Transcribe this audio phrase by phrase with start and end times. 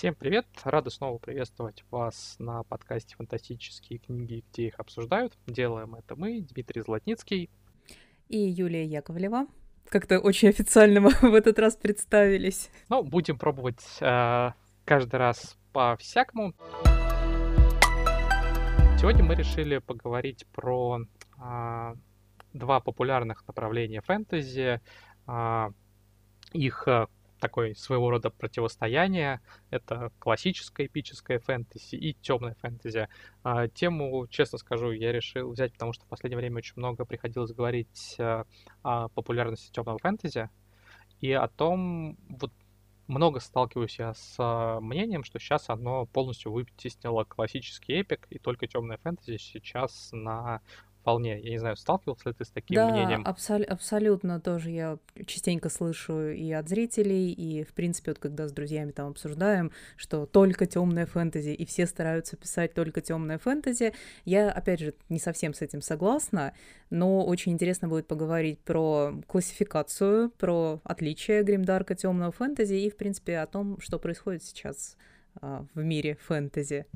[0.00, 0.46] Всем привет!
[0.64, 5.36] Рады снова приветствовать вас на подкасте «Фантастические книги, где их обсуждают».
[5.46, 7.50] Делаем это мы, Дмитрий Златницкий.
[8.26, 9.46] И Юлия Яковлева.
[9.90, 12.70] Как-то очень официально мы в этот раз представились.
[12.88, 14.52] Ну, будем пробовать э,
[14.86, 16.54] каждый раз по-всякому.
[18.98, 21.94] Сегодня мы решили поговорить про э,
[22.54, 24.80] два популярных направления фэнтези,
[25.26, 25.70] э,
[26.54, 26.88] их
[27.40, 29.40] такой своего рода противостояние.
[29.70, 33.08] Это классическое эпическое фэнтези и темное фэнтези.
[33.42, 37.52] А, тему, честно скажу, я решил взять, потому что в последнее время очень много приходилось
[37.52, 38.44] говорить а,
[38.82, 40.50] о популярности темного фэнтези
[41.20, 42.52] и о том, вот
[43.10, 48.66] много сталкиваюсь я с а, мнением, что сейчас оно полностью вытеснило классический эпик, и только
[48.66, 50.60] темное фэнтези сейчас на
[51.00, 51.40] вполне.
[51.40, 53.22] Я не знаю, сталкивался ли ты с таким да, мнением?
[53.26, 58.52] Абсол- абсолютно тоже я частенько слышу и от зрителей, и, в принципе, вот когда с
[58.52, 63.94] друзьями там обсуждаем, что только темная фэнтези, и все стараются писать только темное фэнтези.
[64.24, 66.52] Я, опять же, не совсем с этим согласна,
[66.90, 73.38] но очень интересно будет поговорить про классификацию, про отличие гримдарка темного фэнтези и, в принципе,
[73.38, 74.96] о том, что происходит сейчас
[75.40, 76.86] а, в мире фэнтези.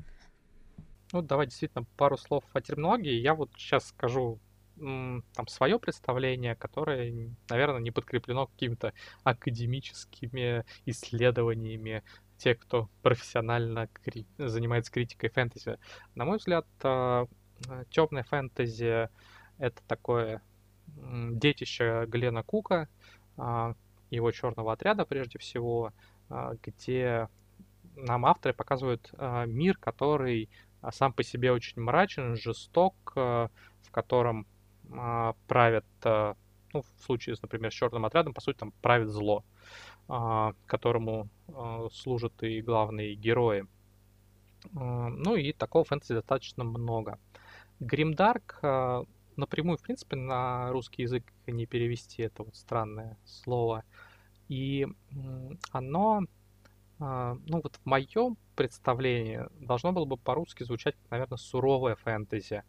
[1.13, 3.13] Ну, давай действительно пару слов о терминологии.
[3.13, 4.39] Я вот сейчас скажу
[4.77, 12.03] там свое представление, которое, наверное, не подкреплено какими-то академическими исследованиями
[12.37, 15.77] тех, кто профессионально кри- занимается критикой фэнтези.
[16.15, 17.27] На мой взгляд, а,
[17.89, 19.07] темная фэнтези
[19.57, 20.41] это такое
[20.87, 22.89] детище Глена Кука,
[23.37, 23.75] а,
[24.09, 25.93] его черного отряда прежде всего,
[26.29, 27.29] а, где
[27.95, 29.09] нам авторы показывают
[29.47, 30.49] мир, который
[30.85, 33.47] а сам по себе очень мрачен, жесток, э,
[33.81, 34.45] в котором
[34.91, 36.35] а, правят, э,
[36.73, 39.43] ну, в случае, например, с черным отрядом, по сути, там правит зло,
[40.07, 43.65] а, которому э, служат и главные герои.
[44.73, 47.19] Ну и такого фэнтези достаточно много.
[47.79, 48.59] Гримдарк
[49.35, 53.83] напрямую, в принципе, на русский язык не перевести, это вот странное слово.
[54.49, 54.87] И
[55.71, 56.23] оно
[56.99, 62.63] ну вот в моем представлении должно было бы по-русски звучать, наверное, суровая фэнтези.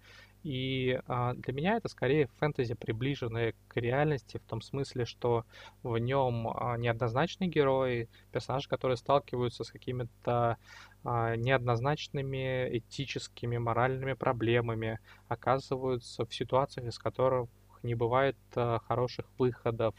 [0.46, 5.44] И а, для меня это скорее фэнтези, приближенное к реальности, в том смысле, что
[5.82, 10.56] в нем а, неоднозначные герои, персонажи, которые сталкиваются с какими-то
[11.02, 17.48] а, неоднозначными этическими, моральными проблемами, оказываются в ситуациях, из которых
[17.82, 19.96] не бывает а, хороших выходов,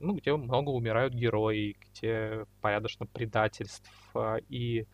[0.00, 4.86] ну, где много умирают герои, где порядочно предательств а, и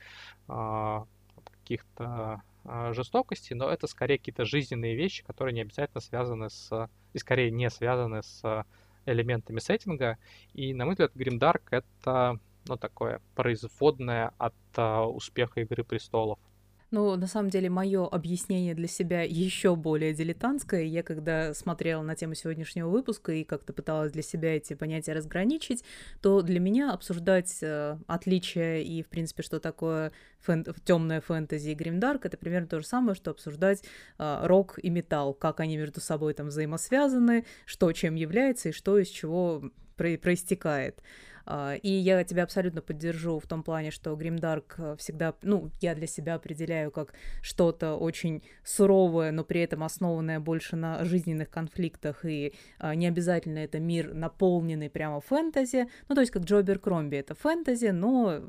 [0.49, 1.07] а,
[1.45, 7.19] каких-то а, жестокостей, но это скорее какие-то жизненные вещи, которые не обязательно связаны с, и
[7.19, 8.65] скорее не связаны с
[9.07, 10.19] элементами сеттинга.
[10.53, 14.55] И, на мой взгляд, Grimdark— это, ну, такое производное от
[15.15, 16.39] успеха Игры Престолов.
[16.93, 20.83] Ну, на самом деле, мое объяснение для себя еще более дилетантское.
[20.85, 25.83] Я когда смотрела на тему сегодняшнего выпуска и как-то пыталась для себя эти понятия разграничить,
[26.23, 30.65] то для меня обсуждать э, отличия и, в принципе, что такое фэн...
[30.85, 33.83] темная фэнтези и гримдарк, это примерно то же самое, что обсуждать
[34.19, 38.97] э, рок и металл, как они между собой там взаимосвязаны, что чем является и что
[38.97, 41.03] из чего про- проистекает.
[41.47, 45.95] А, и я тебя абсолютно поддержу в том плане, что Гримдарк э, всегда, ну, я
[45.95, 52.25] для себя определяю как что-то очень суровое, но при этом основанное больше на жизненных конфликтах,
[52.25, 55.87] и а, не обязательно это мир наполненный прямо фэнтези.
[56.09, 58.43] Ну, то есть как Джобер Кромби это фэнтези, но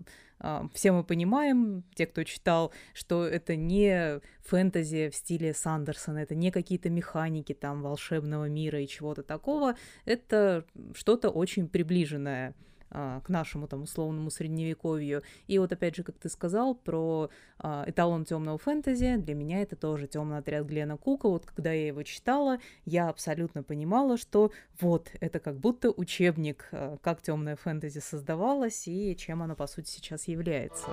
[0.74, 6.52] все мы понимаем, те, кто читал, что это не фэнтези в стиле Сандерсона, это не
[6.52, 12.54] какие-то механики там волшебного мира и чего-то такого, это что-то очень приближенное
[12.90, 15.22] а, к нашему там условному средневековью.
[15.48, 19.76] И вот опять же, как ты сказал про а, эталон темного фэнтези, для меня это
[19.76, 21.28] тоже темный отряд Глена Кука.
[21.28, 26.98] Вот когда я его читала, я абсолютно понимала, что вот это как будто учебник, а,
[27.02, 30.88] как темное фэнтези создавалось и чем оно по сути сейчас является.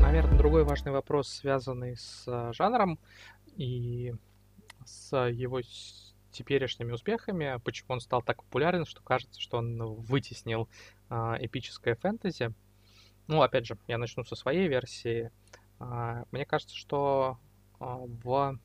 [0.00, 2.98] Наверное, другой важный вопрос, связанный с жанром
[3.56, 4.14] и
[4.84, 5.60] с его
[6.30, 10.68] теперешними успехами, почему он стал так популярен, что кажется, что он вытеснил
[11.08, 12.52] а, эпическое фэнтези.
[13.26, 15.30] Ну, опять же, я начну со своей версии.
[15.78, 17.38] А, мне кажется, что
[17.78, 18.58] а, в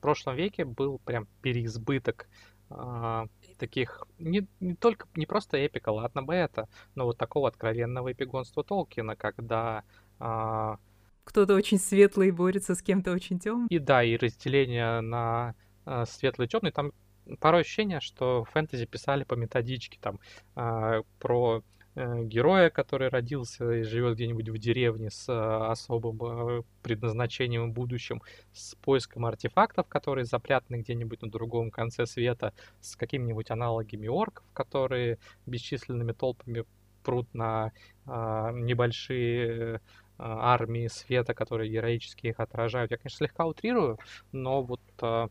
[0.00, 2.28] прошлом веке был прям переизбыток
[2.68, 3.26] а,
[3.60, 8.64] таких не, не только не просто эпика, ладно бы это, но вот такого откровенного эпигонства
[8.64, 9.84] Толкина, когда
[10.18, 10.78] а,
[11.24, 13.68] кто-то очень светлый борется с кем-то очень темным.
[13.68, 15.54] И да, и разделение на
[15.86, 16.92] э, светлый и темный, там
[17.38, 20.18] порой ощущение, что фэнтези писали по методичке, там,
[20.56, 21.62] э, про
[21.96, 28.22] героя, который родился и живет где-нибудь в деревне с э, особым э, предназначением и будущим,
[28.52, 35.18] с поиском артефактов, которые запрятаны где-нибудь на другом конце света, с какими-нибудь аналогами орков, которые
[35.46, 36.64] бесчисленными толпами
[37.02, 37.72] прут на
[38.06, 39.80] э, небольшие
[40.22, 42.90] армии света, которые героически их отражают.
[42.90, 43.98] Я, конечно, слегка утрирую,
[44.32, 45.28] но вот э,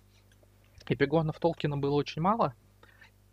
[0.87, 2.53] эпигонов Толкина было очень мало,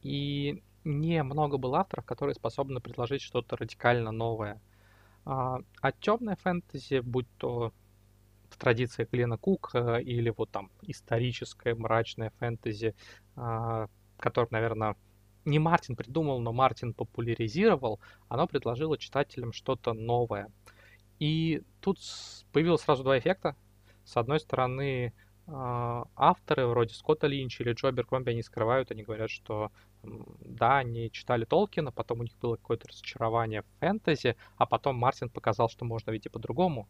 [0.02, 4.60] и не много было авторов, которые способны предложить что-то радикально новое.
[5.24, 7.72] А, а темная фэнтези, будь то
[8.48, 12.94] в традициях Глена Кука или вот там историческое мрачное фэнтези,
[13.34, 13.88] а,
[14.18, 14.96] которое, наверное,
[15.44, 20.50] не Мартин придумал, но Мартин популяризировал, оно предложило читателям что-то новое.
[21.18, 21.98] И тут
[22.52, 23.56] появилось сразу два эффекта.
[24.04, 25.12] С одной стороны,
[25.48, 29.70] авторы вроде Скотта Линча или Джо Беркромби, они скрывают, они говорят, что
[30.02, 35.28] да, они читали Толкина, потом у них было какое-то разочарование в фэнтези, а потом Мартин
[35.28, 36.88] показал, что можно и по-другому.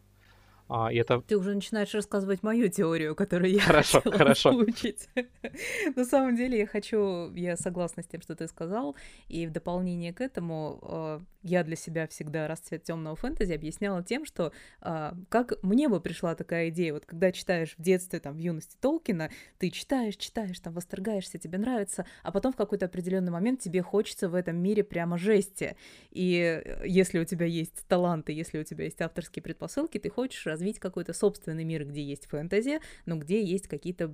[0.69, 1.21] А, и это...
[1.21, 4.49] Ты уже начинаешь рассказывать мою теорию, которую я хорошо, хотела хорошо.
[4.49, 5.07] озвучить.
[5.95, 8.95] На самом деле я хочу, я согласна с тем, что ты сказал,
[9.27, 14.25] и в дополнение к этому э, я для себя всегда расцвет темного фэнтези объясняла тем,
[14.25, 18.39] что э, как мне бы пришла такая идея, вот когда читаешь в детстве, там, в
[18.39, 23.61] юности Толкина, ты читаешь, читаешь, там, восторгаешься, тебе нравится, а потом в какой-то определенный момент
[23.61, 25.77] тебе хочется в этом мире прямо жести.
[26.11, 30.45] И э, если у тебя есть таланты, если у тебя есть авторские предпосылки, ты хочешь
[30.57, 34.13] развить какой-то собственный мир, где есть фэнтези, но где есть какие-то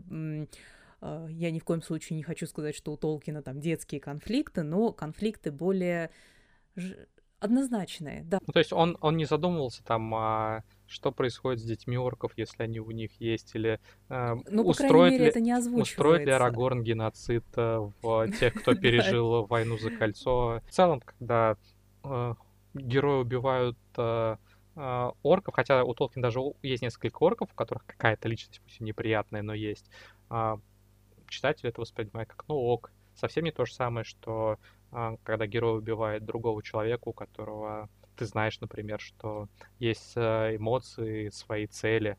[1.01, 4.63] а, я ни в коем случае не хочу сказать, что у Толкина там детские конфликты,
[4.63, 6.12] но конфликты более
[7.40, 8.40] однозначные, да.
[8.45, 12.63] Ну, то есть он, он не задумывался там, а, что происходит с детьми орков, если
[12.63, 13.80] они у них есть, или
[14.10, 18.75] э, ну, устроит, мере, ли, это не устроит ли Арагорн геноцид э, в тех, кто
[18.75, 20.62] пережил войну за кольцо.
[20.66, 21.57] В целом, когда
[22.04, 22.34] э,
[22.74, 24.38] герои убивают э,
[24.75, 29.42] орков, хотя у Толкина даже есть несколько орков, у которых какая-то личность, пусть и неприятная,
[29.42, 29.90] но есть,
[30.30, 30.58] э,
[31.28, 32.92] читатель это воспринимает как, ну ок.
[33.16, 34.58] Совсем не то же самое, что
[34.92, 39.48] э, когда герой убивает другого человека, у которого ты знаешь, например, что
[39.80, 42.18] есть эмоции, свои цели,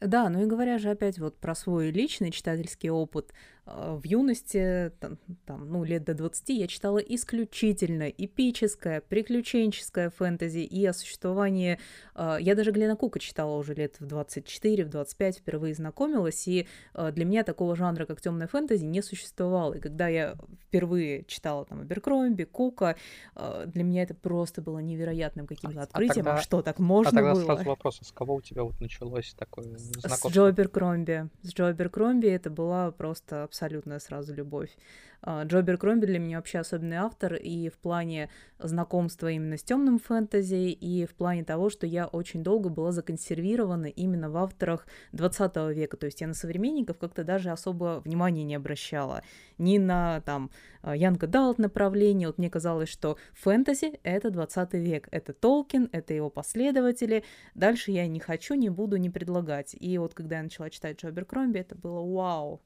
[0.00, 4.92] да, ну и говоря же опять вот про свой личный читательский опыт, а, в юности,
[5.00, 11.78] там, там, ну, лет до 20, я читала исключительно эпическое, приключенческое фэнтези и о существовании...
[12.14, 16.66] А, я даже Глена Кука читала уже лет в 24, в 25, впервые знакомилась, и
[16.94, 19.74] а, для меня такого жанра, как темное фэнтези, не существовало.
[19.74, 22.96] И когда я впервые читала там Аберкромби, Кука,
[23.66, 26.10] для меня это просто было невероятным каким-то открытием.
[26.10, 27.44] А, тогда, а что, так можно а тогда было?
[27.44, 30.28] сразу вопрос, а с кого у тебя вот началось такое знакомство?
[30.28, 31.28] С Джо Аберкромби.
[31.42, 34.70] С Джо Аберкромби это была просто абсолютно абсолютная сразу любовь.
[35.20, 39.98] А, Джобер Кромби для меня вообще особенный автор и в плане знакомства именно с темным
[39.98, 45.56] фэнтези, и в плане того, что я очень долго была законсервирована именно в авторах 20
[45.74, 45.96] века.
[45.96, 49.22] То есть я на современников как-то даже особо внимания не обращала.
[49.58, 50.50] Ни на там
[50.84, 52.28] Янка Далт направление.
[52.28, 55.08] Вот мне казалось, что фэнтези— это 20 век.
[55.10, 57.24] Это Толкин, это его последователи.
[57.56, 59.74] Дальше я не хочу, не буду, не предлагать.
[59.78, 62.62] И вот когда я начала читать Джобер Кромби, это было вау,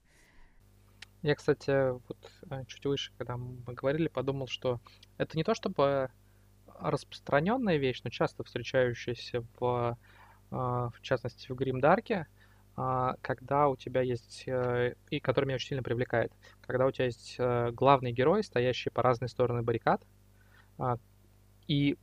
[1.22, 4.80] я, кстати, вот э, чуть выше, когда мы говорили, подумал, что
[5.18, 6.10] это не то чтобы
[6.66, 9.96] распространенная вещь, но часто встречающаяся в,
[10.50, 12.26] э, в частности, в Гримдарке,
[12.74, 16.32] а, когда у тебя есть, э, и который меня очень сильно привлекает,
[16.62, 20.02] когда у тебя есть главный герой, стоящий по разные стороны баррикад,
[20.78, 20.98] а,
[21.68, 21.96] и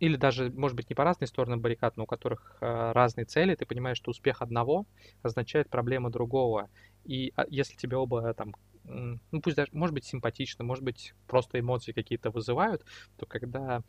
[0.00, 3.66] или даже, может быть, не по разные стороны баррикад, но у которых разные цели, ты
[3.66, 4.84] понимаешь, что успех одного
[5.22, 6.68] означает проблема другого.
[7.04, 8.54] И а, если тебе оба там,
[8.84, 12.84] ну пусть даже, может быть, симпатично, может быть, просто эмоции какие-то вызывают,
[13.16, 13.82] то когда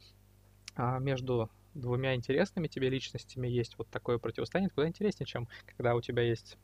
[0.75, 6.01] а, между двумя интересными тебе личностями есть вот такое противостояние, куда интереснее, чем когда у
[6.01, 6.58] тебя есть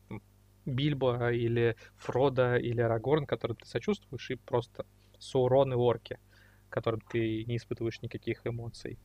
[0.66, 4.86] Бильбо или Фрода или Арагорн, которым ты сочувствуешь, и просто
[5.18, 6.18] Саурон и Орки,
[6.68, 8.98] которым ты не испытываешь никаких эмоций.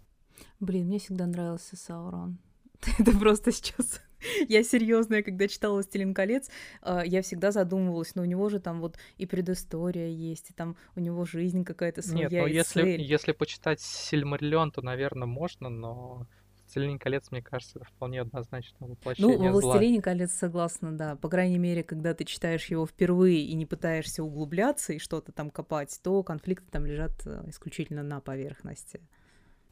[0.59, 2.37] Блин, мне всегда нравился Саурон.
[2.99, 4.01] Это просто сейчас
[4.49, 6.49] я серьезная, когда читала «Властелин колец»,
[6.81, 10.75] а, я всегда задумывалась, но у него же там вот и предыстория есть, и там
[10.95, 13.01] у него жизнь какая-то своя, Нет, ну если, цель.
[13.01, 16.27] если почитать «Сильмариллион», то, наверное, можно, но
[16.75, 21.15] «Властелин колец», мне кажется, это вполне однозначно воплощение Ну, во «Властелине колец» согласна, да.
[21.15, 25.49] По крайней мере, когда ты читаешь его впервые и не пытаешься углубляться и что-то там
[25.49, 28.99] копать, то конфликты там лежат э, исключительно на поверхности.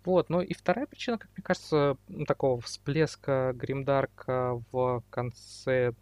[0.06, 5.94] Вот, ну и вторая причина, как мне кажется, такого всплеска Гримдарка в конце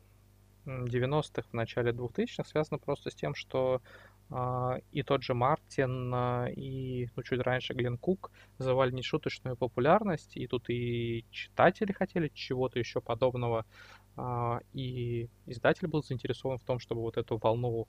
[0.66, 3.82] 90-х, в начале 2000-х связана просто с тем, что
[4.34, 10.38] а, и тот же Мартин, а, и ну, чуть раньше Глен Кук завали нешуточную популярность,
[10.38, 13.66] и тут и читатели хотели чего-то еще подобного,
[14.16, 17.88] а, и издатель был заинтересован в том, чтобы вот эту волну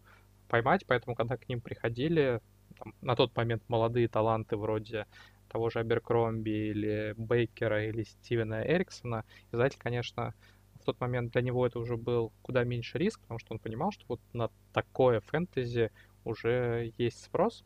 [0.48, 2.40] поймать, поэтому когда к ним приходили
[2.76, 5.06] там, на тот момент молодые таланты вроде
[5.52, 10.34] того же Аберкромби или Бейкера или Стивена Эриксона, издатель, конечно,
[10.80, 13.92] в тот момент для него это уже был куда меньше риск, потому что он понимал,
[13.92, 15.92] что вот на такое фэнтези
[16.24, 17.64] уже есть спрос.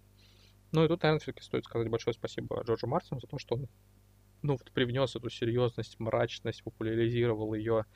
[0.73, 3.69] Ну и тут, наверное, все-таки стоит сказать большое спасибо Джорджу Мартину за то, что он
[4.43, 7.87] ну, вот привнес эту серьезность, мрачность, популяризировал ее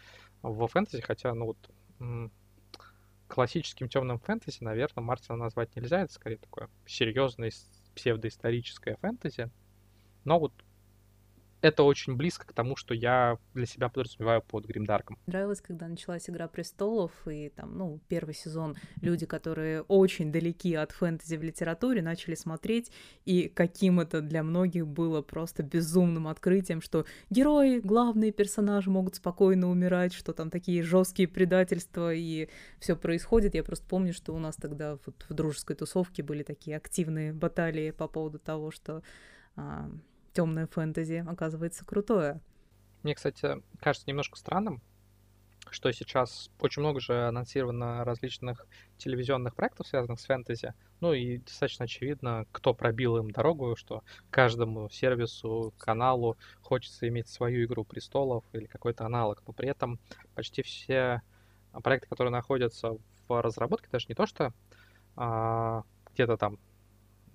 [0.42, 2.30] во фэнтези, хотя, ну вот,
[3.28, 7.50] классическим темным фэнтези, наверное, Мартина назвать нельзя, это скорее такое серьезное
[7.94, 9.50] псевдоисторическое фэнтези.
[10.24, 10.52] Но вот
[11.62, 15.18] это очень близко к тому, что я для себя подразумеваю под Гримдарком.
[15.26, 20.92] Нравилось, когда началась «Игра престолов», и там, ну, первый сезон люди, которые очень далеки от
[20.92, 22.90] фэнтези в литературе, начали смотреть,
[23.24, 29.70] и каким это для многих было просто безумным открытием, что герои, главные персонажи могут спокойно
[29.70, 32.48] умирать, что там такие жесткие предательства, и
[32.78, 33.54] все происходит.
[33.54, 37.90] Я просто помню, что у нас тогда вот в дружеской тусовке были такие активные баталии
[37.90, 39.02] по поводу того, что
[39.56, 39.90] а,
[40.32, 42.40] темное фэнтези оказывается крутое.
[43.02, 44.82] Мне, кстати, кажется немножко странным,
[45.70, 48.66] что сейчас очень много же анонсировано различных
[48.98, 50.74] телевизионных проектов, связанных с фэнтези.
[51.00, 57.64] Ну и достаточно очевидно, кто пробил им дорогу, что каждому сервису, каналу хочется иметь свою
[57.64, 59.42] игру престолов или какой-то аналог.
[59.46, 59.98] Но при этом
[60.34, 61.22] почти все
[61.82, 62.96] проекты, которые находятся
[63.28, 64.52] в разработке, даже не то, что
[65.16, 66.58] а, где-то там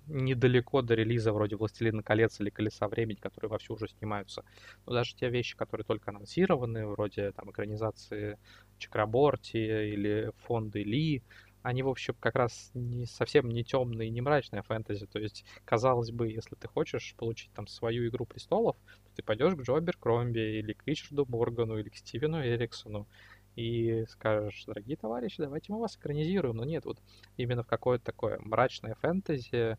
[0.06, 4.44] недалеко до релиза вроде «Властелина колец» или «Колеса времени», которые вовсю уже снимаются.
[4.86, 8.38] Но даже те вещи, которые только анонсированы, вроде там экранизации
[8.78, 11.22] Чакраборти или фонды Ли,
[11.62, 15.06] они, в общем, как раз не, совсем не темные, не мрачные фэнтези.
[15.06, 19.54] То есть, казалось бы, если ты хочешь получить там свою «Игру престолов», то ты пойдешь
[19.54, 23.08] к Джо Кромби или к Ричарду Моргану или к Стивену Эриксону
[23.56, 26.56] и скажешь, дорогие товарищи, давайте мы вас экранизируем.
[26.56, 26.98] Но нет, вот
[27.36, 29.78] именно в какое-то такое мрачное фэнтези, а,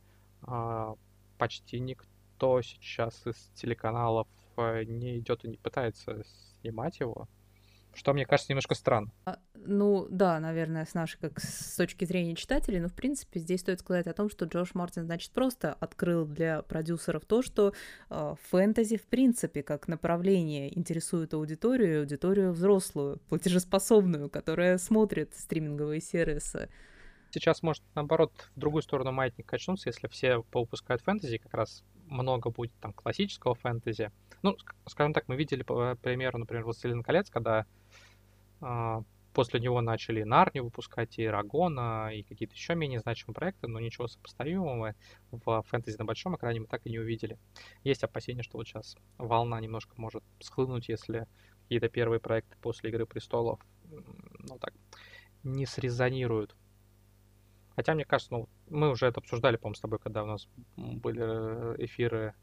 [1.37, 4.27] почти никто сейчас из телеканалов
[4.57, 6.23] э, не идет и не пытается
[6.61, 7.27] снимать его.
[7.93, 9.11] Что мне кажется немножко странно.
[9.25, 13.61] А, ну да, наверное, с нашей, как с точки зрения читателей, но в принципе здесь
[13.61, 17.73] стоит сказать о том, что Джош Мартин, значит, просто открыл для продюсеров то, что
[18.09, 26.69] э, фэнтези в принципе как направление интересует аудиторию, аудиторию взрослую, платежеспособную, которая смотрит стриминговые сервисы
[27.39, 32.49] сейчас может, наоборот, в другую сторону маятник качнуться, если все поупускают фэнтези, как раз много
[32.49, 34.11] будет там классического фэнтези.
[34.43, 34.55] Ну,
[34.87, 37.65] скажем так, мы видели по примеру, например, «Властелин колец», когда
[38.61, 39.01] э,
[39.33, 44.07] после него начали Нарнию выпускать, и Рагона, и какие-то еще менее значимые проекты, но ничего
[44.07, 44.95] сопоставимого
[45.31, 47.37] в фэнтези на большом экране мы так и не увидели.
[47.83, 51.27] Есть опасения, что вот сейчас волна немножко может схлынуть, если
[51.63, 54.73] какие-то первые проекты после «Игры престолов» ну так,
[55.43, 56.55] не срезонируют
[57.77, 61.21] Хотя, мне кажется, ну, мы уже это обсуждали, по-моему, с тобой, когда у нас были
[61.21, 62.33] э, эфиры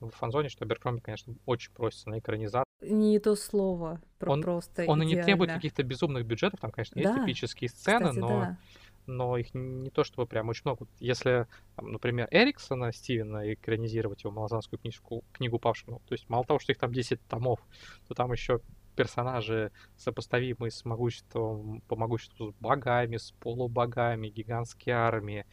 [0.00, 2.66] в фанзоне, что Аберкромби, конечно, очень просится на экранизацию.
[2.82, 5.02] Не то слово, про он, просто Он идеально.
[5.02, 7.08] и не требует каких-то безумных бюджетов, там, конечно, да.
[7.08, 8.58] есть эпические сцены, Кстати, но, да.
[9.06, 10.88] но их не то чтобы прям очень много.
[10.98, 16.58] Если, там, например, Эриксона, Стивена, экранизировать его малозанскую книжку, книгу павшему, то есть мало того,
[16.58, 17.60] что их там 10 томов,
[18.08, 18.60] то там еще
[19.00, 25.46] персонажи, сопоставимые с могуществом, по могуществу с богами, с полубогами, гигантские армии.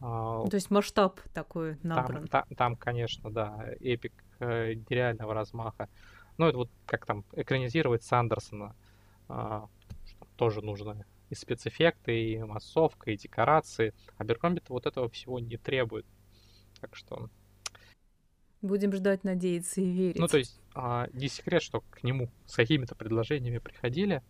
[0.00, 2.26] А, то есть масштаб такой набран.
[2.26, 5.88] Там, там, там конечно, да, эпик э, нереального размаха.
[6.38, 8.74] Ну, это вот как там экранизировать Сандерсона.
[9.28, 9.62] Э,
[10.34, 13.94] тоже нужно и спецэффекты, и массовка, и декорации.
[14.16, 16.06] А Беркромби вот этого всего не требует.
[16.80, 17.30] Так что
[18.60, 20.18] Будем ждать, надеяться и верить.
[20.18, 24.22] Ну, то есть, а, не секрет, что к нему с какими-то предложениями приходили.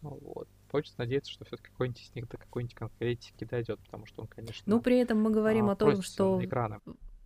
[0.00, 0.48] Вот.
[0.70, 4.62] Хочется надеяться, что все-таки какой-нибудь из них до какой-нибудь конкретики дойдет, потому что он, конечно.
[4.64, 6.40] Ну, при этом мы говорим а, о том, что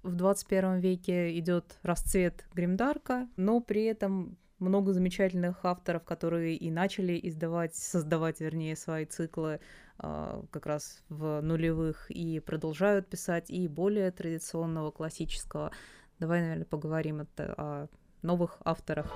[0.03, 7.21] в 21 веке идет расцвет Гримдарка, но при этом много замечательных авторов, которые и начали
[7.23, 9.61] издавать, создавать, вернее, свои циклы
[10.01, 15.71] э, как раз в нулевых и продолжают писать и более традиционного классического.
[16.19, 17.89] Давай, наверное, поговорим это о
[18.23, 19.07] новых авторах.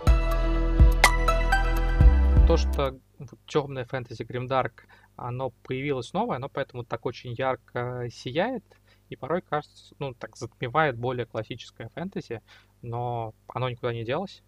[2.47, 2.99] То, что
[3.47, 8.65] темное фэнтези Гримдарк, оно появилось новое, оно поэтому так очень ярко сияет,
[9.09, 12.43] и порой кажется, ну, так затмевает более классическое фэнтези,
[12.83, 14.43] но оно никуда не делось.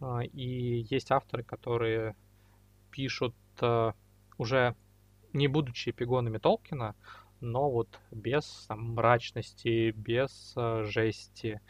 [0.00, 2.16] А, и есть авторы, которые
[2.90, 3.92] пишут э,
[4.38, 4.74] уже
[5.32, 6.94] не будучи эпигонами Толкина,
[7.40, 11.60] но вот без там, мрачности, без э, жести.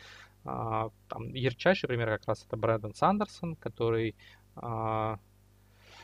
[0.44, 4.16] А, там, ярчайший пример как раз это Брэндон Сандерсон, который
[4.56, 5.18] а,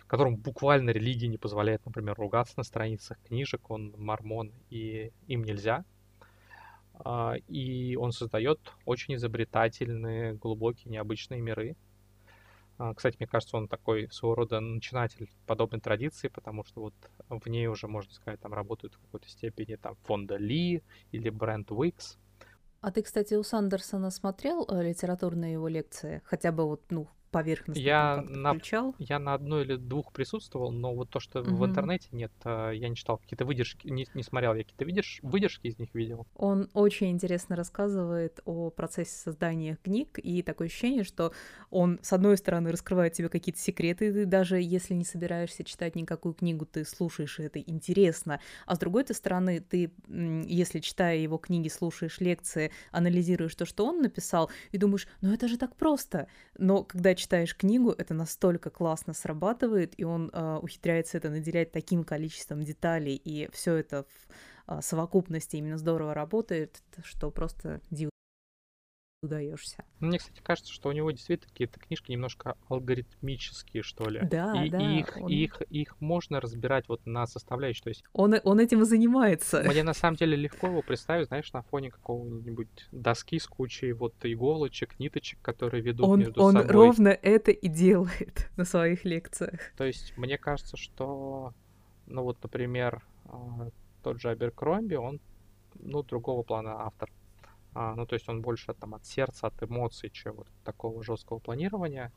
[0.07, 5.85] которому буквально религия не позволяет, например, ругаться на страницах книжек, он мормон, и им нельзя.
[6.95, 11.77] А, и он создает очень изобретательные, глубокие, необычные миры.
[12.79, 16.95] А, кстати, мне кажется, он такой своего рода начинатель подобной традиции, потому что вот
[17.29, 21.71] в ней уже, можно сказать, там работают в какой-то степени там фонда Ли или бренд
[21.71, 22.19] Wix.
[22.87, 26.23] А ты, кстати, у Сандерсона смотрел э, литературные его лекции?
[26.25, 28.95] Хотя бы вот, ну, поверхностно я на, включал?
[28.99, 31.57] Я на одной или двух присутствовал, но вот то, что угу.
[31.57, 35.21] в интернете нет, а, я не читал какие-то выдержки, не, не смотрел, я какие-то выдерж,
[35.23, 36.27] выдержки из них видел.
[36.37, 41.33] Он очень интересно рассказывает о процессе создания книг, и такое ощущение, что
[41.71, 46.35] он, с одной стороны, раскрывает тебе какие-то секреты, ты даже если не собираешься читать никакую
[46.35, 51.69] книгу, ты слушаешь, и это интересно, а с другой стороны, ты, если читая его книги,
[51.69, 56.85] слушаешь лекции, анализируешь то, что он написал, и думаешь, ну это же так просто, но
[56.85, 62.63] когда читаешь книгу, это настолько классно срабатывает, и он э, ухитряется это наделять таким количеством
[62.63, 68.11] деталей, и все это в э, совокупности именно здорово работает, что просто дивно
[69.27, 69.85] удаешься.
[70.01, 74.21] Мне, кстати, кажется, что у него действительно какие-то книжки немножко алгоритмические, что ли.
[74.23, 74.79] Да, и, да.
[74.79, 75.31] И их, он...
[75.31, 77.85] их, их можно разбирать вот на составляющие.
[77.85, 79.63] То есть он, он этим и занимается.
[79.63, 84.15] Мне на самом деле легко его представить, знаешь, на фоне какого-нибудь доски с кучей вот
[84.23, 86.69] иголочек, ниточек, которые ведут он, между он собой.
[86.69, 89.61] Он ровно это и делает на своих лекциях.
[89.77, 91.53] То есть мне кажется, что,
[92.07, 93.71] ну вот, например, а,
[94.03, 95.21] тот же Аберкромби, он,
[95.75, 97.11] ну, другого плана автор.
[97.79, 101.39] А, ну, то есть он больше там от сердца, от эмоций, чем вот такого жесткого
[101.41, 102.11] планирования.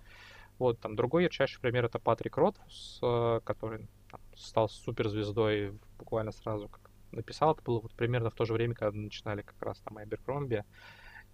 [0.57, 6.69] Вот, там другой ярчайший пример это Патрик Ротфус, э, который там, стал суперзвездой буквально сразу,
[6.69, 7.51] как написал.
[7.51, 10.63] Это было вот примерно в то же время, когда начинали как раз там Эберкромби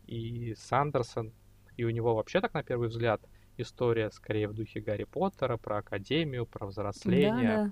[0.08, 1.32] и Сандерсон.
[1.77, 3.22] И у него вообще так, на первый взгляд,
[3.58, 7.56] история скорее в духе Гарри Поттера, про академию, про взросление.
[7.58, 7.71] Да, да.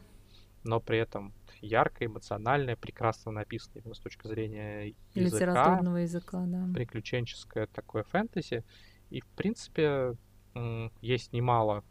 [0.63, 1.33] Но при этом
[1.65, 5.37] яркое, эмоциональное, прекрасно написано именно с точки зрения языка.
[5.37, 6.67] Литературного языка, да.
[6.73, 8.63] Приключенческое такое фэнтези.
[9.09, 10.15] И, в принципе,
[11.01, 11.83] есть немало,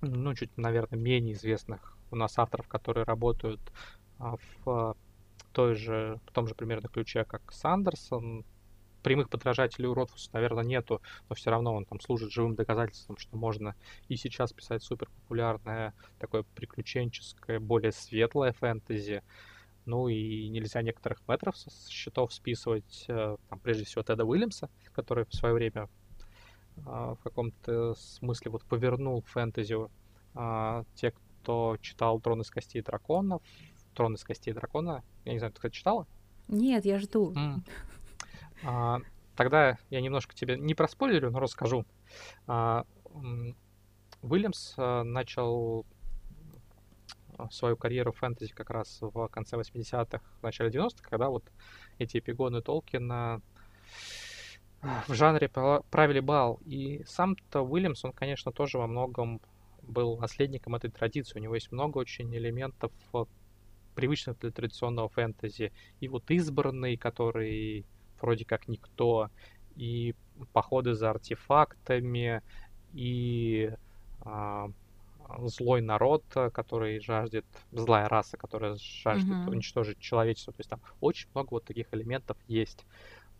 [0.00, 3.60] ну, чуть, наверное, менее известных у нас авторов, которые работают
[4.18, 4.96] а, в
[5.52, 8.44] той же, в том же примерно ключе, как Сандерсон,
[9.08, 13.38] прямых подражателей у Ротфуса, наверное, нету, но все равно он там служит живым доказательством, что
[13.38, 13.74] можно
[14.08, 19.22] и сейчас писать супер популярное, такое приключенческое, более светлое фэнтези.
[19.86, 25.24] Ну и нельзя некоторых метров со счетов списывать, э, там, прежде всего Теда Уильямса, который
[25.24, 25.88] в свое время
[26.84, 29.74] а, в каком-то смысле вот повернул фэнтези.
[30.34, 33.40] А, те, кто читал «Трон из костей драконов»,
[33.94, 36.06] «Трон из костей дракона», я не знаю, ты, кстати, читала?
[36.48, 37.32] Нет, я жду.
[37.32, 37.62] Mm.
[38.64, 39.00] А,
[39.36, 41.86] тогда я немножко тебе не проспойлерю, но расскажу.
[42.46, 42.84] А,
[44.22, 45.86] Уильямс а, начал
[47.36, 51.44] а, свою карьеру фэнтези как раз в конце 80-х, в начале 90-х, когда вот
[51.98, 53.40] эти эпигоны Толкина
[54.82, 56.60] в жанре правили бал.
[56.64, 59.40] И сам-то Уильямс, он, конечно, тоже во многом
[59.82, 61.38] был наследником этой традиции.
[61.38, 62.92] У него есть много очень элементов
[63.94, 65.72] привычных для традиционного фэнтези.
[66.00, 67.84] И вот избранный, который
[68.20, 69.30] вроде как никто,
[69.76, 70.14] и
[70.52, 72.42] походы за артефактами,
[72.92, 73.72] и
[74.22, 74.70] а,
[75.44, 79.50] злой народ, который жаждет, злая раса, которая жаждет mm-hmm.
[79.50, 80.52] уничтожить человечество.
[80.52, 82.84] То есть там очень много вот таких элементов есть.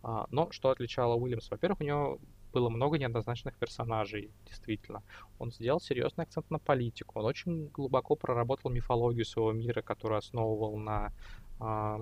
[0.03, 1.49] А, но что отличало Уильямса?
[1.51, 2.19] Во-первых, у него
[2.53, 5.03] было много неоднозначных персонажей, действительно.
[5.37, 7.19] Он сделал серьезный акцент на политику.
[7.19, 11.11] Он очень глубоко проработал мифологию своего мира, которую основывал на
[11.59, 12.01] а,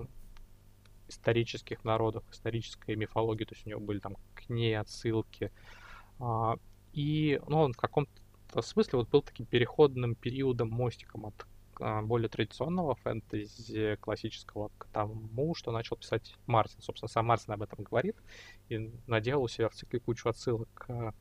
[1.08, 5.50] исторических народов, исторической мифологии, то есть у него были там к ней отсылки.
[6.18, 6.56] А,
[6.92, 11.46] и ну, он в каком-то смысле вот был таким переходным периодом, мостиком от
[11.80, 16.80] а, более традиционного фэнтези классического к тому, что начал писать Мартин.
[16.80, 18.16] Собственно, сам Мартин об этом говорит
[18.68, 21.14] и наделал у себя в цикле кучу отсылок к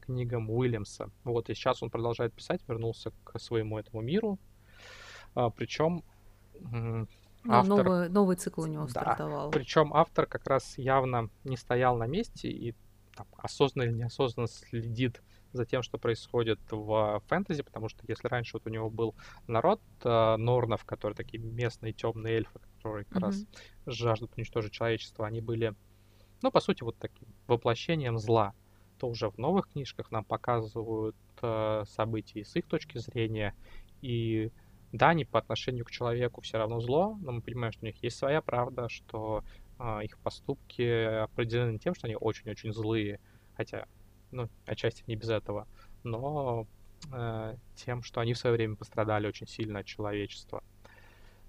[0.00, 1.10] книгам Уильямса.
[1.24, 4.38] Вот, и сейчас он продолжает писать, вернулся к своему этому миру.
[5.34, 6.04] А, причем
[7.48, 7.84] автор...
[7.84, 8.90] новый, новый цикл у него да.
[8.90, 9.50] стартовал.
[9.50, 12.74] Причем автор как раз явно не стоял на месте и
[13.14, 18.54] там, осознанно или неосознанно следит за тем, что происходит в фэнтези, потому что если раньше
[18.54, 19.14] вот у него был
[19.46, 23.26] народ э, норнов, которые такие местные темные эльфы, которые как mm-hmm.
[23.26, 23.46] раз
[23.86, 25.74] жаждут уничтожить человечество, они были,
[26.42, 28.52] ну, по сути, вот таким воплощением зла,
[28.98, 33.54] то уже в новых книжках нам показывают э, события с их точки зрения,
[34.02, 34.50] и
[34.94, 38.00] да, они по отношению к человеку все равно зло, но мы понимаем, что у них
[38.00, 39.42] есть своя правда, что
[39.76, 43.18] а, их поступки определены тем, что они очень-очень злые,
[43.56, 43.88] хотя,
[44.30, 45.66] ну, отчасти не без этого,
[46.04, 46.68] но
[47.12, 50.62] э, тем, что они в свое время пострадали очень сильно от человечества.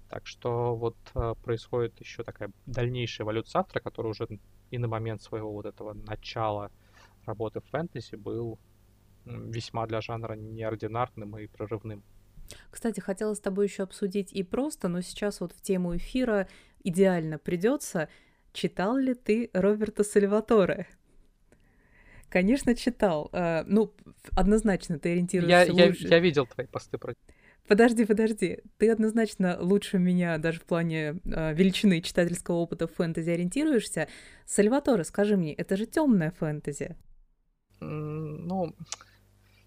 [0.08, 4.26] Так что вот э, происходит еще такая дальнейшая эволюция автора, который уже
[4.72, 6.72] и на момент своего вот этого начала
[7.26, 8.58] работы в фэнтези был
[9.24, 12.02] весьма для жанра неординарным и прорывным.
[12.70, 16.48] Кстати, хотела с тобой еще обсудить и просто, но сейчас вот в тему эфира
[16.82, 18.08] идеально придется.
[18.52, 20.86] Читал ли ты Роберта Сальваторе?
[22.28, 23.30] Конечно, читал.
[23.32, 23.94] Uh, ну,
[24.32, 26.04] однозначно ты ориентируешься я, лучше.
[26.04, 27.14] Я, я видел твои посты про
[27.68, 28.60] Подожди, подожди.
[28.78, 34.08] Ты однозначно лучше меня даже в плане э, величины читательского опыта в фэнтези ориентируешься.
[34.44, 36.96] Сальваторе, скажи мне, это же темная фэнтези.
[37.80, 38.72] Ну,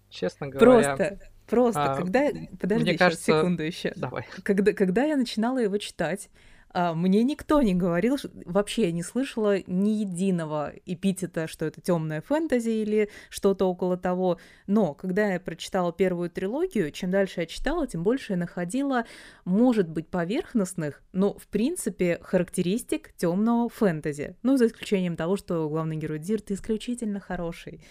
[0.08, 0.96] честно говоря...
[0.96, 2.28] Просто, просто, а, когда...
[2.58, 3.24] Подожди, мне кажется...
[3.24, 3.92] секунду еще.
[3.96, 4.26] Давай.
[4.42, 6.30] Когда, когда я начинала его читать,
[6.72, 12.20] а, мне никто не говорил, вообще я не слышала ни единого эпитета, что это темная
[12.20, 14.38] фэнтези или что-то около того.
[14.68, 19.04] Но когда я прочитала первую трилогию, чем дальше я читала, тем больше я находила,
[19.44, 24.36] может быть, поверхностных, но в принципе характеристик темного фэнтези.
[24.42, 27.82] Ну, за исключением того, что главный герой Дирт исключительно хороший.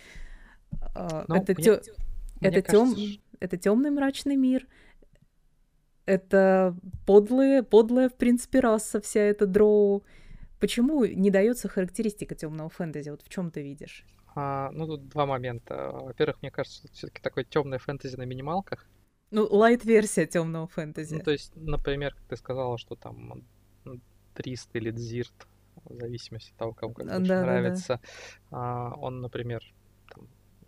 [0.95, 1.82] А, ну, это тё...
[2.39, 2.95] это, тем...
[3.39, 4.67] это темный мрачный мир,
[6.06, 6.75] это
[7.06, 10.04] подлые, подлая, в принципе, раса вся эта дроу.
[10.60, 13.10] Почему не дается характеристика темного фэнтези?
[13.10, 14.06] Вот в чем ты видишь?
[14.36, 15.91] А, ну, тут два момента.
[15.91, 18.88] Во-первых, мне кажется, все-таки такое темное фэнтези на минималках.
[19.32, 21.15] Ну, лайт-версия темного фэнтези.
[21.15, 23.45] Ну, то есть, например, как ты сказала, что там
[24.34, 25.47] Трист или Дзирт,
[25.86, 28.02] в зависимости от того, кому как больше да, нравится, да,
[28.52, 28.58] да.
[28.58, 29.62] А, он, например,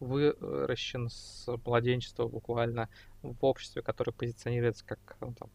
[0.02, 2.90] выращен с младенчества буквально
[3.22, 5.50] в обществе, которое позиционируется как ну, там,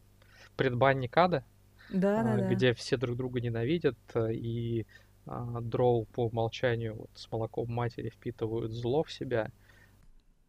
[0.56, 1.44] предбанник ада,
[1.90, 2.74] да, а, да, где да.
[2.74, 4.86] все друг друга ненавидят, э, и
[5.26, 9.50] а, дроу по умолчанию вот, с молоком матери впитывают зло в себя.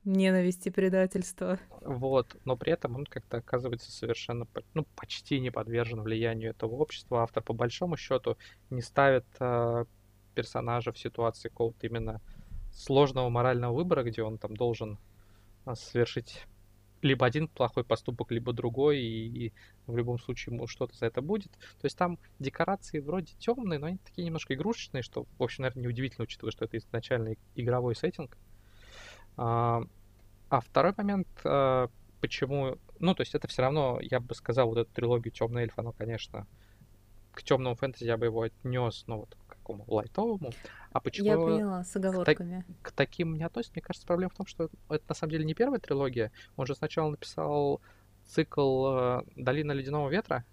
[0.04, 1.60] Ненависть и предательство.
[1.82, 7.24] Вот, но при этом он как-то оказывается совершенно, ну, почти не подвержен влиянию этого общества.
[7.24, 8.38] Автор, по большому счету,
[8.70, 9.86] не ставит э,
[10.34, 12.22] персонажа в ситуации какого-то именно
[12.78, 15.00] сложного морального выбора, где он там должен
[15.66, 16.46] а, совершить
[17.02, 19.54] либо один плохой поступок, либо другой, и, и
[19.88, 21.52] в любом случае ему что-то за это будет.
[21.52, 25.84] То есть там декорации вроде темные, но они такие немножко игрушечные, что, в общем, наверное,
[25.84, 28.38] неудивительно, учитывая, что это изначально игровой сеттинг.
[29.38, 29.84] А,
[30.50, 31.90] а второй момент, а,
[32.22, 32.78] почему...
[33.00, 35.92] Ну, то есть это все равно, я бы сказал, вот эту трилогию Темный эльф, оно,
[35.92, 36.48] конечно,
[37.32, 39.38] к темному фэнтези я бы его отнес, ну, вот
[39.68, 40.52] такому лайтовому.
[40.92, 42.66] А почему Я поняла, с оговорками.
[42.82, 43.74] К, к таким не относится?
[43.76, 46.32] Мне кажется, проблема в том, что это на самом деле не первая трилогия.
[46.56, 47.82] Он же сначала написал
[48.26, 50.46] цикл э, «Долина ледяного ветра»,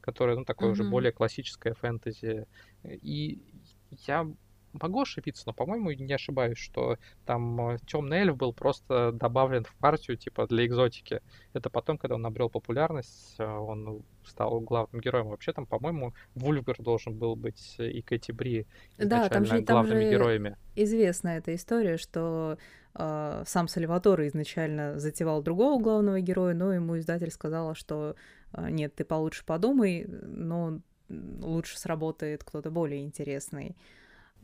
[0.00, 0.72] который, ну, такой mm-hmm.
[0.72, 2.46] уже более классическое фэнтези.
[2.84, 3.42] И
[3.90, 4.28] я
[4.72, 9.74] могу ошибиться, но, по-моему, не ошибаюсь, что там э, темный эльф был просто добавлен в
[9.76, 11.20] партию, типа, для экзотики.
[11.52, 15.28] Это потом, когда он набрел популярность, э, он стал главным героем.
[15.28, 18.66] Вообще там, по-моему, Вульфгар должен был быть и Кэти Бри
[18.98, 20.56] да, там же, главными там же героями.
[20.76, 22.58] Известна эта история, что
[22.94, 28.14] э, сам Сальваторе изначально затевал другого главного героя, но ему издатель сказала, что
[28.52, 33.76] э, нет, ты получше подумай, но лучше сработает кто-то более интересный.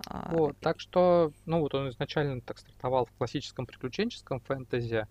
[0.06, 5.06] А, вот, так что, ну вот он изначально так стартовал в классическом приключенческом фэнтези,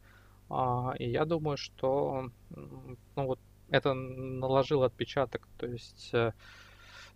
[0.49, 6.33] а, и я думаю, что, ну вот это наложило отпечаток, то есть э,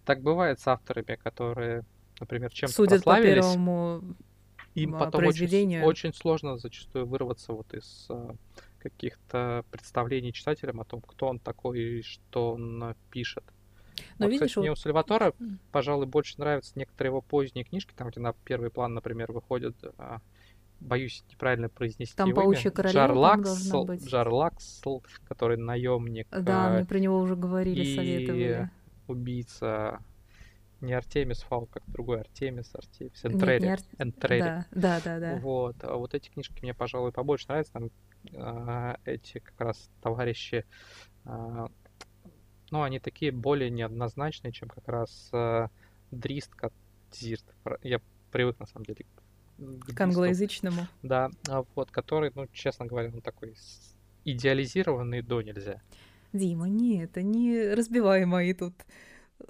[0.04, 1.86] так бывает с авторами, которые,
[2.20, 4.16] например, чем-то Судят прославились, по первому
[4.76, 8.34] им потом очень, очень сложно зачастую вырваться вот из э,
[8.80, 13.44] каких-то представлений читателям о том, кто он такой и что он пишет.
[14.18, 14.62] Но вот, видишь, кстати, вот...
[14.62, 15.34] мне у Сальватора,
[15.72, 20.20] пожалуй, больше нравятся некоторые его поздние книжки, там, где на первый план, например, выходят, а,
[20.80, 26.28] боюсь неправильно произнести там его имя, Джар Лаксл, Джар Лаксл, который наемник.
[26.32, 28.70] Да, а, мы про него уже говорили, и советовали.
[29.08, 30.00] убийца
[30.82, 33.68] не Артемис Фау, как другой Артемис, Артемис, Энтрери.
[33.68, 33.80] Ар...
[33.98, 34.40] Энтрери.
[34.40, 35.36] Да, да, да, да.
[35.42, 35.76] Вот.
[35.82, 37.74] А вот эти книжки мне, пожалуй, побольше нравятся.
[37.74, 37.90] Там
[38.36, 40.66] а, эти как раз товарищи
[41.26, 41.68] а,
[42.72, 45.68] ну, они такие более неоднозначные, чем как раз э,
[46.12, 46.74] Дрист, как
[47.12, 47.46] Зирт.
[47.84, 48.00] Я
[48.32, 49.06] привык, на самом деле,
[49.58, 50.88] к, к англоязычному.
[51.04, 53.56] Да, а вот, который, ну, честно говоря, он такой
[54.26, 55.82] идеализированный до нельзя.
[56.34, 58.74] Дима, нет, не разбивай мои тут
[59.40, 59.44] э,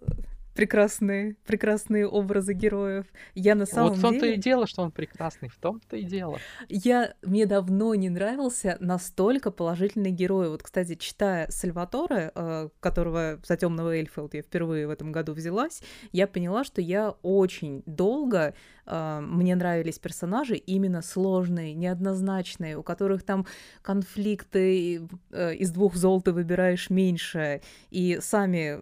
[0.59, 3.05] прекрасные, прекрасные образы героев.
[3.33, 4.35] Я на самом Вот в том-то деле...
[4.35, 6.37] и дело, что он прекрасный, в том-то и дело.
[6.67, 7.13] Я...
[7.21, 10.49] Мне давно не нравился настолько положительный герой.
[10.49, 15.31] Вот, кстати, читая Сальваторе, э, которого за темного эльфа вот я впервые в этом году
[15.31, 18.53] взялась, я поняла, что я очень долго
[18.89, 23.45] мне нравились персонажи именно сложные, неоднозначные, у которых там
[23.82, 28.80] конфликты э, из двух зол ты выбираешь меньше, и сами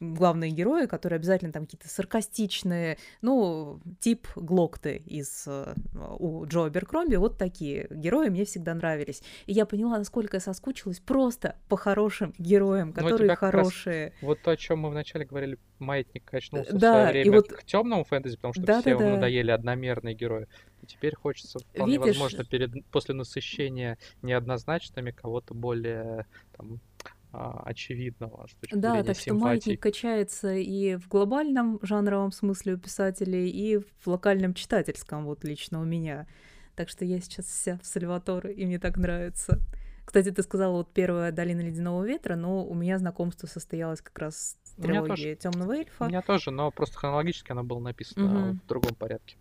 [0.00, 5.74] главные герои, которые обязательно там какие-то саркастичные, ну, тип Глокты из э,
[6.18, 9.22] у Джо Беркромби, вот такие герои мне всегда нравились.
[9.46, 14.12] И я поняла, насколько я соскучилась просто по хорошим героям, Ну, которые как раз хорошие.
[14.22, 17.48] Вот то, о чем мы вначале говорили, маятник качнулся в Да, свое и время вот
[17.52, 18.80] к темному фэнтези, потому что Да-да-да.
[18.96, 20.46] всем надоели одномерные герои.
[20.82, 26.80] И теперь хочется, вполне Видишь, возможно, перед, после насыщения неоднозначными кого-то более там,
[27.32, 29.44] а, очевидного Да, так что симпатий.
[29.44, 35.80] маятник качается и в глобальном жанровом смысле у писателей, и в локальном читательском, вот лично
[35.80, 36.26] у меня.
[36.74, 39.60] Так что я сейчас вся в Сальваторе, и мне так нравится.
[40.10, 44.56] Кстати, ты сказала вот первая долина ледяного ветра, но у меня знакомство состоялось как раз
[44.64, 46.06] с У трилогией Темного У эльфа.
[46.08, 48.60] меня тоже, но просто хронологически оно было написано Мгм.
[48.60, 49.36] в другом порядке.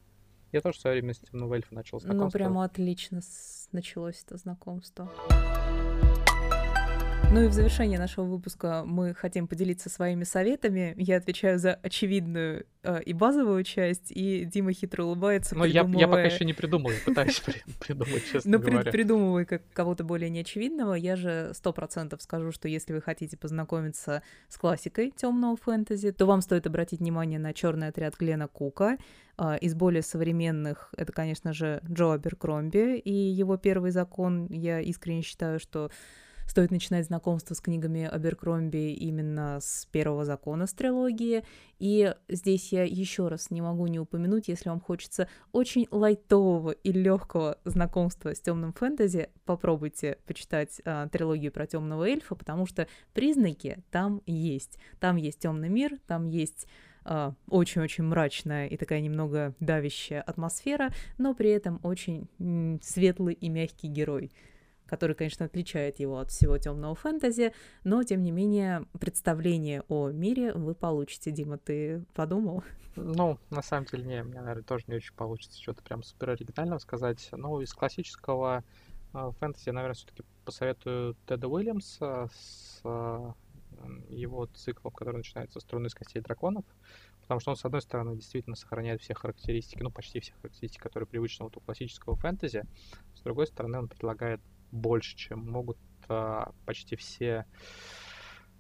[0.51, 2.37] Я тоже в свое время с темного эльфа начал Ну, знакомство.
[2.37, 3.21] прямо отлично
[3.71, 5.09] началось это знакомство.
[7.31, 10.95] Ну и в завершение нашего выпуска мы хотим поделиться своими советами.
[10.97, 15.83] Я отвечаю за очевидную э, и базовую часть, и Дима хитро улыбается, Но я, я
[15.83, 15.91] пока
[16.23, 18.91] придумывая- еще не придумал, я пытаюсь при- придумать, честно Ну, пред- говоря.
[18.91, 20.95] придумывай как кого-то более неочевидного.
[20.95, 26.25] Я же сто процентов скажу, что если вы хотите познакомиться с классикой темного фэнтези, то
[26.25, 28.97] вам стоит обратить внимание на черный отряд Глена Кука.
[29.37, 34.47] А, Из более современных это, конечно же, Джо Аберкромби и его первый закон.
[34.49, 35.91] Я искренне считаю, что
[36.49, 41.43] стоит начинать знакомство с книгами Аберкромби именно с первого закона с трилогии.
[41.77, 46.91] И здесь я еще раз не могу не упомянуть, если вам хочется очень лайтового и
[46.91, 53.83] легкого знакомства с темным фэнтези, попробуйте почитать а, трилогию про темного эльфа, потому что признаки
[53.91, 54.79] там есть.
[54.99, 56.67] Там есть темный мир, там есть
[57.05, 62.27] а, очень-очень мрачная и такая немного давящая атмосфера, но при этом очень
[62.81, 64.31] светлый и мягкий герой
[64.89, 70.51] который, конечно, отличает его от всего темного фэнтези, но, тем не менее, представление о мире
[70.53, 71.29] вы получите.
[71.31, 72.63] Дима, ты подумал?
[72.95, 76.79] Ну, на самом деле, не, мне, наверное, тоже не очень получится что-то прям супер оригинального
[76.79, 77.29] сказать.
[77.31, 78.63] Ну, из классического
[79.13, 83.33] э, фэнтези, наверное, все-таки посоветую Теда Уильямса с э,
[84.09, 86.65] его циклом, который начинается с «Струны из костей драконов»,
[87.21, 91.05] потому что он, с одной стороны, действительно сохраняет все характеристики, ну, почти все характеристики, которые
[91.05, 92.63] привычны вот у классического фэнтези,
[93.13, 94.41] с другой стороны, он предлагает
[94.71, 95.77] больше, чем могут
[96.07, 97.45] а, почти все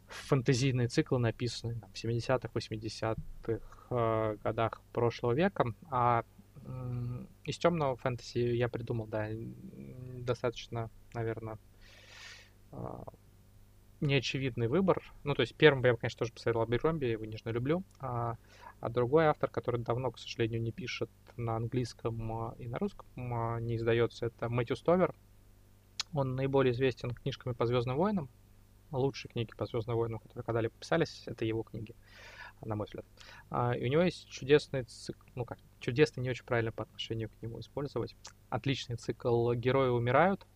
[0.07, 3.59] фэнтезийные циклы, написанные в 70-х, 80-х
[3.91, 5.65] э, годах прошлого века.
[5.91, 6.23] А
[6.65, 11.57] м, из темного фэнтези я придумал, да, достаточно, наверное,
[12.71, 13.03] а,
[14.01, 15.03] неочевидный выбор.
[15.23, 17.83] Ну, то есть первым я, конечно, тоже посоветовал Аберкромби, я его нежно люблю.
[17.99, 18.37] А,
[18.79, 23.59] а другой автор, который давно, к сожалению, не пишет на английском и на русском, а,
[23.59, 25.13] не издается, это Мэтью Стовер.
[26.13, 28.29] Он наиболее известен книжками по Звездным войнам.
[28.91, 31.95] Лучшие книги по Звездным войнам, которые когда-либо писались, это его книги,
[32.61, 33.05] на мой взгляд.
[33.51, 37.29] А, и у него есть чудесный цикл, ну как, чудесный не очень правильно по отношению
[37.29, 38.15] к нему использовать.
[38.49, 40.47] Отличный цикл «Герои умирают».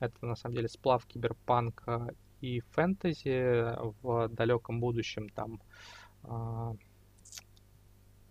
[0.00, 5.28] Это, на самом деле, сплав киберпанка и фэнтези в далеком будущем.
[5.28, 5.62] Там
[6.24, 6.74] а,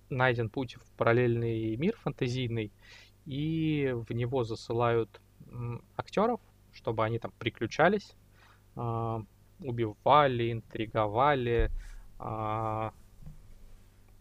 [0.10, 2.72] найден путь в параллельный мир фэнтезийный,
[3.26, 5.22] и в него засылают
[5.96, 6.42] актеров,
[6.76, 8.16] чтобы они там приключались,
[8.76, 9.24] а,
[9.60, 11.72] убивали, интриговали,
[12.20, 12.94] а,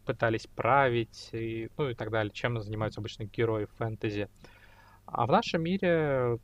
[0.07, 4.29] пытались править, и, ну и так далее, чем занимаются обычно герои фэнтези.
[5.07, 6.39] А в нашем мире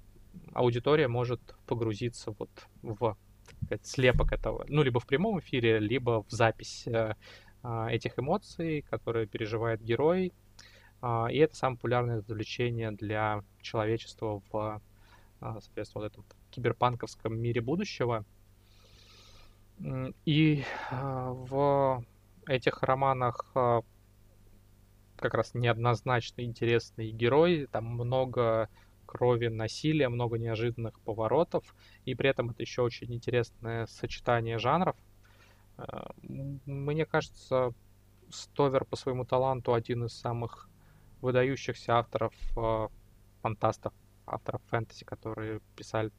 [0.52, 2.50] аудитория может погрузиться вот
[2.82, 3.16] в
[3.64, 7.14] сказать, слепок этого, ну, либо в прямом эфире, либо в запись э,
[7.62, 10.32] а, этих эмоций, которые переживает герой.
[11.02, 14.80] А, И это самое популярное развлечение для человечества в,
[15.40, 18.24] соответственно, вот этом киберпанковском мире будущего.
[20.26, 22.04] И а, в
[22.46, 23.82] этих романах а,
[25.16, 28.68] как раз неоднозначно интересный герой, там много
[29.06, 31.74] крови, насилия, много неожиданных поворотов,
[32.04, 34.96] и при этом это еще очень интересное сочетание жанров.
[35.78, 37.72] А, Мне кажется,
[38.30, 40.68] Стовер по своему таланту один из самых
[41.20, 42.88] выдающихся авторов а,
[43.42, 43.92] фантастов,
[44.26, 46.10] авторов фэнтези, которые писали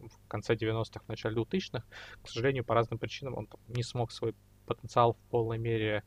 [0.00, 1.84] в конце 90-х, в начале 2000-х.
[2.22, 4.34] К сожалению, по разным причинам он не смог свой
[4.66, 6.04] потенциал в полной мере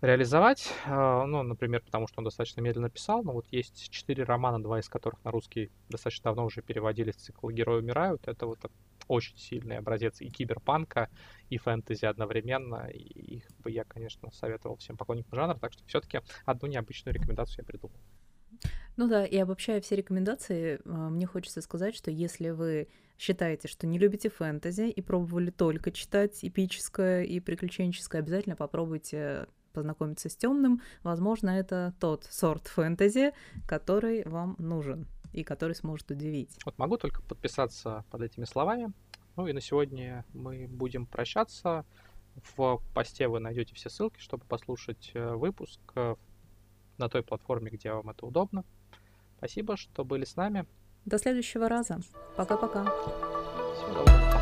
[0.00, 0.72] реализовать.
[0.84, 4.78] А, ну, например, потому что он достаточно медленно писал, но вот есть четыре романа, два
[4.78, 8.28] из которых на русский достаточно давно уже переводились цикл «Герои умирают».
[8.28, 8.58] Это вот
[9.08, 11.08] очень сильный образец и киберпанка,
[11.48, 12.88] и фэнтези одновременно.
[12.88, 17.58] И их бы я, конечно, советовал всем поклонникам жанра, так что все-таки одну необычную рекомендацию
[17.60, 17.96] я придумал.
[18.96, 23.86] Ну да, и обобщая все рекомендации, а, мне хочется сказать, что если вы считаете, что
[23.86, 30.80] не любите фэнтези и пробовали только читать эпическое и приключенческое, обязательно попробуйте познакомиться с темным.
[31.02, 33.32] Возможно, это тот сорт фэнтези,
[33.66, 36.56] который вам нужен и который сможет удивить.
[36.64, 38.92] Вот могу только подписаться под этими словами.
[39.36, 41.84] Ну и на сегодня мы будем прощаться.
[42.56, 46.16] В посте вы найдете все ссылки, чтобы послушать э, выпуск э,
[46.96, 48.64] на той платформе, где вам это удобно.
[49.38, 50.66] Спасибо, что были с нами.
[51.04, 52.00] До следующего раза.
[52.36, 52.84] Пока-пока.
[52.84, 54.35] Всего доброго.